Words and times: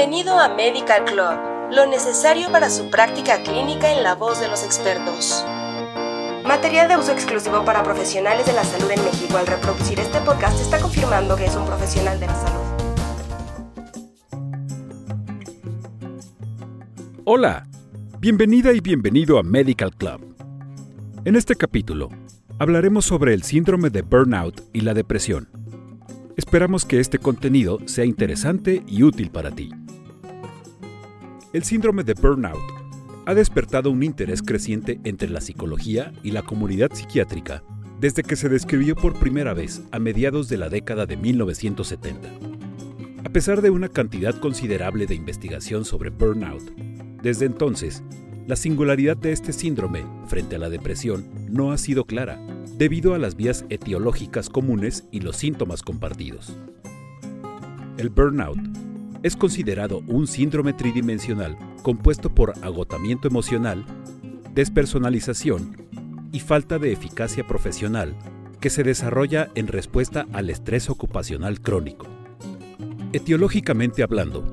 Bienvenido 0.00 0.40
a 0.40 0.48
Medical 0.48 1.04
Club, 1.04 1.72
lo 1.72 1.84
necesario 1.84 2.50
para 2.50 2.70
su 2.70 2.88
práctica 2.88 3.42
clínica 3.42 3.92
en 3.92 4.02
la 4.02 4.14
voz 4.14 4.40
de 4.40 4.48
los 4.48 4.64
expertos. 4.64 5.44
Material 6.42 6.88
de 6.88 6.96
uso 6.96 7.12
exclusivo 7.12 7.66
para 7.66 7.82
profesionales 7.82 8.46
de 8.46 8.54
la 8.54 8.64
salud 8.64 8.90
en 8.90 9.04
México. 9.04 9.36
Al 9.36 9.46
reproducir 9.46 10.00
este 10.00 10.18
podcast 10.20 10.58
está 10.58 10.80
confirmando 10.80 11.36
que 11.36 11.44
es 11.44 11.54
un 11.54 11.66
profesional 11.66 12.18
de 12.18 12.26
la 12.28 12.34
salud. 12.34 12.60
Hola, 17.26 17.66
bienvenida 18.20 18.72
y 18.72 18.80
bienvenido 18.80 19.38
a 19.38 19.42
Medical 19.42 19.94
Club. 19.94 20.34
En 21.26 21.36
este 21.36 21.56
capítulo 21.56 22.08
hablaremos 22.58 23.04
sobre 23.04 23.34
el 23.34 23.42
síndrome 23.42 23.90
de 23.90 24.00
burnout 24.00 24.62
y 24.72 24.80
la 24.80 24.94
depresión. 24.94 25.59
Esperamos 26.40 26.86
que 26.86 27.00
este 27.00 27.18
contenido 27.18 27.80
sea 27.84 28.06
interesante 28.06 28.82
y 28.86 29.02
útil 29.02 29.30
para 29.30 29.50
ti. 29.50 29.68
El 31.52 31.64
síndrome 31.64 32.02
de 32.02 32.14
burnout 32.14 32.62
ha 33.26 33.34
despertado 33.34 33.90
un 33.90 34.02
interés 34.02 34.40
creciente 34.40 34.98
entre 35.04 35.28
la 35.28 35.42
psicología 35.42 36.14
y 36.22 36.30
la 36.30 36.40
comunidad 36.40 36.94
psiquiátrica 36.94 37.62
desde 38.00 38.22
que 38.22 38.36
se 38.36 38.48
describió 38.48 38.96
por 38.96 39.18
primera 39.18 39.52
vez 39.52 39.82
a 39.92 39.98
mediados 39.98 40.48
de 40.48 40.56
la 40.56 40.70
década 40.70 41.04
de 41.04 41.18
1970. 41.18 42.30
A 43.22 43.28
pesar 43.28 43.60
de 43.60 43.68
una 43.68 43.90
cantidad 43.90 44.34
considerable 44.34 45.04
de 45.04 45.16
investigación 45.16 45.84
sobre 45.84 46.08
burnout, 46.08 46.74
desde 47.22 47.44
entonces, 47.44 48.02
la 48.46 48.56
singularidad 48.56 49.16
de 49.16 49.32
este 49.32 49.52
síndrome 49.52 50.04
frente 50.26 50.56
a 50.56 50.58
la 50.58 50.70
depresión 50.70 51.28
no 51.48 51.72
ha 51.72 51.78
sido 51.78 52.04
clara, 52.04 52.40
debido 52.76 53.14
a 53.14 53.18
las 53.18 53.36
vías 53.36 53.64
etiológicas 53.68 54.48
comunes 54.48 55.04
y 55.10 55.20
los 55.20 55.36
síntomas 55.36 55.82
compartidos. 55.82 56.56
El 57.98 58.08
burnout 58.08 58.58
es 59.22 59.36
considerado 59.36 60.02
un 60.06 60.26
síndrome 60.26 60.72
tridimensional 60.72 61.56
compuesto 61.82 62.34
por 62.34 62.54
agotamiento 62.62 63.28
emocional, 63.28 63.84
despersonalización 64.54 65.76
y 66.32 66.40
falta 66.40 66.78
de 66.78 66.92
eficacia 66.92 67.46
profesional 67.46 68.16
que 68.60 68.70
se 68.70 68.82
desarrolla 68.82 69.50
en 69.54 69.66
respuesta 69.66 70.26
al 70.32 70.50
estrés 70.50 70.90
ocupacional 70.90 71.60
crónico. 71.60 72.06
Etiológicamente 73.12 74.02
hablando, 74.02 74.44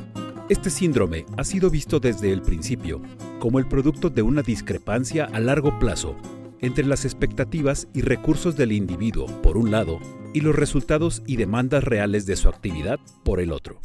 este 0.50 0.70
síndrome 0.70 1.26
ha 1.36 1.44
sido 1.44 1.70
visto 1.70 2.00
desde 2.00 2.32
el 2.32 2.42
principio 2.42 3.02
como 3.40 3.60
el 3.60 3.68
producto 3.68 4.10
de 4.10 4.22
una 4.22 4.42
discrepancia 4.42 5.26
a 5.26 5.42
largo 5.42 5.78
plazo 5.78 6.16
entre 6.62 6.86
las 6.86 7.04
expectativas 7.04 7.88
y 7.94 8.02
recursos 8.02 8.56
del 8.56 8.72
individuo, 8.72 9.26
por 9.42 9.58
un 9.58 9.72
lado, 9.72 10.00
y 10.34 10.42
los 10.42 10.56
resultados 10.56 11.22
y 11.28 11.36
demandas 11.36 11.84
reales 11.84 12.26
de 12.26 12.36
su 12.36 12.48
actividad, 12.48 13.00
por 13.24 13.40
el 13.42 13.52
otro. 13.52 13.80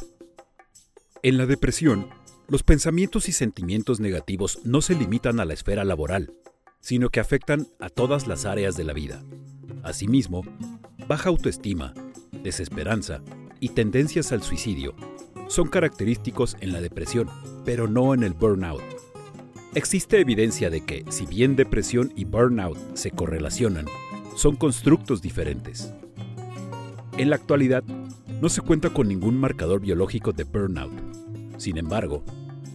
En 1.21 1.37
la 1.37 1.45
depresión, 1.45 2.07
los 2.47 2.63
pensamientos 2.63 3.29
y 3.29 3.31
sentimientos 3.31 3.99
negativos 3.99 4.59
no 4.63 4.81
se 4.81 4.95
limitan 4.95 5.39
a 5.39 5.45
la 5.45 5.53
esfera 5.53 5.83
laboral, 5.83 6.33
sino 6.79 7.09
que 7.09 7.19
afectan 7.19 7.67
a 7.79 7.89
todas 7.89 8.25
las 8.25 8.45
áreas 8.45 8.75
de 8.75 8.85
la 8.85 8.93
vida. 8.93 9.23
Asimismo, 9.83 10.43
baja 11.07 11.29
autoestima, 11.29 11.93
desesperanza 12.41 13.21
y 13.59 13.69
tendencias 13.69 14.31
al 14.31 14.41
suicidio 14.43 14.95
son 15.47 15.67
característicos 15.67 16.57
en 16.61 16.71
la 16.73 16.81
depresión, 16.81 17.29
pero 17.65 17.87
no 17.87 18.13
en 18.13 18.23
el 18.23 18.33
burnout. 18.33 18.81
Existe 19.75 20.19
evidencia 20.19 20.69
de 20.69 20.81
que, 20.81 21.05
si 21.09 21.25
bien 21.25 21.55
depresión 21.55 22.13
y 22.15 22.25
burnout 22.25 22.77
se 22.93 23.11
correlacionan, 23.11 23.85
son 24.35 24.55
constructos 24.55 25.21
diferentes. 25.21 25.93
En 27.17 27.29
la 27.29 27.35
actualidad, 27.35 27.83
no 28.41 28.49
se 28.49 28.61
cuenta 28.61 28.89
con 28.89 29.07
ningún 29.07 29.37
marcador 29.37 29.79
biológico 29.79 30.31
de 30.31 30.43
burnout. 30.43 30.93
Sin 31.57 31.77
embargo, 31.77 32.23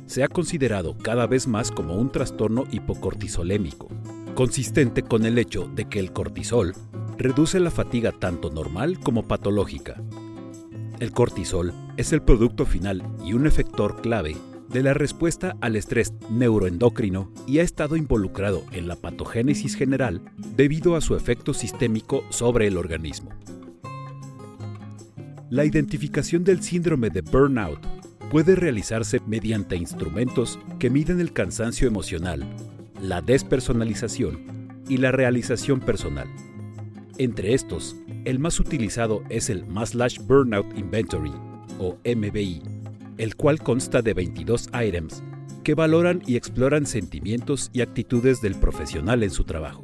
se 0.06 0.24
ha 0.24 0.28
considerado 0.28 0.96
cada 0.96 1.26
vez 1.26 1.46
más 1.46 1.70
como 1.70 1.94
un 1.94 2.10
trastorno 2.10 2.66
hipocortisolémico, 2.70 3.88
consistente 4.34 5.02
con 5.02 5.26
el 5.26 5.38
hecho 5.38 5.68
de 5.74 5.84
que 5.84 5.98
el 5.98 6.12
cortisol 6.12 6.74
reduce 7.18 7.60
la 7.60 7.70
fatiga 7.70 8.12
tanto 8.12 8.50
normal 8.50 8.98
como 9.00 9.28
patológica. 9.28 10.00
El 11.00 11.12
cortisol 11.12 11.74
es 11.98 12.12
el 12.12 12.22
producto 12.22 12.64
final 12.64 13.02
y 13.24 13.32
un 13.32 13.46
efector 13.46 14.00
clave 14.00 14.36
de 14.70 14.82
la 14.84 14.94
respuesta 14.94 15.56
al 15.60 15.74
estrés 15.74 16.14
neuroendocrino 16.30 17.32
y 17.46 17.58
ha 17.58 17.62
estado 17.62 17.96
involucrado 17.96 18.64
en 18.70 18.86
la 18.86 18.94
patogénesis 18.94 19.74
general 19.74 20.22
debido 20.56 20.94
a 20.94 21.00
su 21.00 21.16
efecto 21.16 21.52
sistémico 21.52 22.22
sobre 22.30 22.68
el 22.68 22.76
organismo. 22.76 23.30
La 25.50 25.64
identificación 25.64 26.44
del 26.44 26.62
síndrome 26.62 27.10
de 27.10 27.22
burnout 27.22 27.80
puede 28.30 28.54
realizarse 28.54 29.20
mediante 29.26 29.74
instrumentos 29.74 30.60
que 30.78 30.90
miden 30.90 31.20
el 31.20 31.32
cansancio 31.32 31.88
emocional, 31.88 32.44
la 33.02 33.22
despersonalización 33.22 34.78
y 34.88 34.98
la 34.98 35.10
realización 35.10 35.80
personal. 35.80 36.28
Entre 37.16 37.54
estos, 37.54 37.96
el 38.24 38.38
más 38.38 38.60
utilizado 38.60 39.24
es 39.30 39.50
el 39.50 39.66
Maslach 39.66 40.18
Burnout 40.20 40.78
Inventory, 40.78 41.32
o 41.78 41.98
MBI, 42.04 42.62
el 43.18 43.36
cual 43.36 43.60
consta 43.60 44.02
de 44.02 44.14
22 44.14 44.68
items 44.74 45.22
que 45.64 45.74
valoran 45.74 46.22
y 46.26 46.36
exploran 46.36 46.86
sentimientos 46.86 47.70
y 47.72 47.82
actitudes 47.82 48.40
del 48.40 48.54
profesional 48.54 49.22
en 49.22 49.30
su 49.30 49.44
trabajo. 49.44 49.82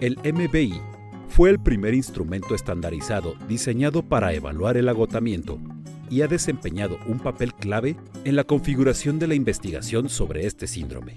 El 0.00 0.16
MBI 0.18 0.80
fue 1.28 1.50
el 1.50 1.58
primer 1.58 1.94
instrumento 1.94 2.54
estandarizado 2.54 3.34
diseñado 3.48 4.02
para 4.02 4.32
evaluar 4.32 4.76
el 4.76 4.88
agotamiento 4.88 5.58
y 6.08 6.22
ha 6.22 6.28
desempeñado 6.28 6.98
un 7.06 7.20
papel 7.20 7.54
clave 7.54 7.96
en 8.24 8.36
la 8.36 8.44
configuración 8.44 9.18
de 9.18 9.28
la 9.28 9.34
investigación 9.34 10.08
sobre 10.08 10.46
este 10.46 10.66
síndrome. 10.66 11.14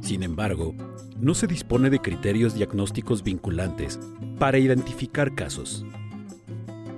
Sin 0.00 0.22
embargo, 0.22 0.74
no 1.18 1.34
se 1.34 1.46
dispone 1.46 1.88
de 1.88 2.00
criterios 2.00 2.54
diagnósticos 2.54 3.22
vinculantes 3.22 4.00
para 4.38 4.58
identificar 4.58 5.34
casos. 5.34 5.86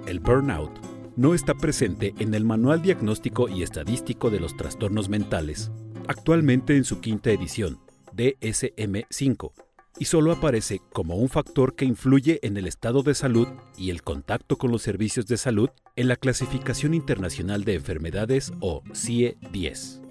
El 0.06 0.20
burnout 0.20 0.70
no 1.16 1.32
está 1.32 1.54
presente 1.54 2.15
en 2.19 2.34
el 2.34 2.44
Manual 2.44 2.82
Diagnóstico 2.82 3.48
y 3.48 3.62
Estadístico 3.62 4.28
de 4.28 4.38
los 4.38 4.54
Trastornos 4.54 5.09
Mentales, 5.09 5.70
actualmente 6.09 6.76
en 6.76 6.84
su 6.84 7.00
quinta 7.00 7.31
edición, 7.31 7.78
DSM-5, 8.15 9.53
y 9.98 10.04
solo 10.04 10.32
aparece 10.32 10.82
como 10.92 11.16
un 11.16 11.31
factor 11.31 11.75
que 11.75 11.87
influye 11.87 12.38
en 12.42 12.59
el 12.59 12.66
estado 12.66 13.03
de 13.03 13.15
salud 13.15 13.48
y 13.78 13.88
el 13.88 14.03
contacto 14.03 14.59
con 14.59 14.70
los 14.70 14.82
servicios 14.82 15.26
de 15.26 15.38
salud 15.38 15.70
en 15.97 16.09
la 16.09 16.16
Clasificación 16.16 16.92
Internacional 16.92 17.65
de 17.65 17.75
Enfermedades 17.75 18.53
o 18.60 18.82
CIE-10. 18.92 20.03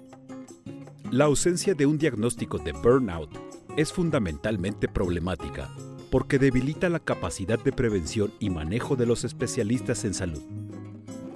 La 1.12 1.26
ausencia 1.26 1.74
de 1.74 1.86
un 1.86 1.98
diagnóstico 1.98 2.58
de 2.58 2.72
burnout 2.72 3.30
es 3.76 3.92
fundamentalmente 3.92 4.88
problemática 4.88 5.70
porque 6.14 6.38
debilita 6.38 6.88
la 6.88 7.00
capacidad 7.00 7.58
de 7.58 7.72
prevención 7.72 8.32
y 8.38 8.48
manejo 8.48 8.94
de 8.94 9.04
los 9.04 9.24
especialistas 9.24 10.04
en 10.04 10.14
salud. 10.14 10.40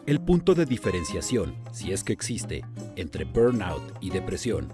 El 0.07 0.21
punto 0.21 0.55
de 0.55 0.67
diferenciación, 0.67 1.57
si 1.73 1.91
es 1.91 2.05
que 2.05 2.13
existe, 2.13 2.65
entre 2.95 3.25
burnout 3.25 3.83
y 4.01 4.11
depresión 4.11 4.69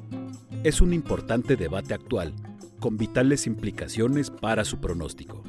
es 0.62 0.82
un 0.82 0.92
importante 0.92 1.56
debate 1.56 1.94
actual 1.94 2.34
con 2.80 2.98
vitales 2.98 3.46
implicaciones 3.46 4.30
para 4.30 4.66
su 4.66 4.78
pronóstico. 4.78 5.42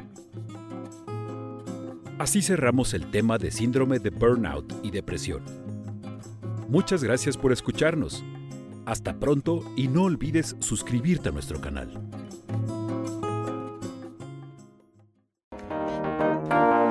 Así 2.18 2.42
cerramos 2.42 2.94
el 2.94 3.12
tema 3.12 3.38
de 3.38 3.52
síndrome 3.52 4.00
de 4.00 4.12
burnout 4.12 4.74
y 4.84 4.92
depresión. 4.92 5.44
Muchas 6.70 7.04
gracias 7.04 7.36
por 7.36 7.52
escucharnos. 7.52 8.24
Hasta 8.86 9.20
pronto 9.20 9.70
y 9.76 9.90
no 9.90 10.04
olvides 10.04 10.56
suscribirte 10.60 11.28
a 11.28 11.34
nuestro 11.34 11.60
canal. 11.60 12.25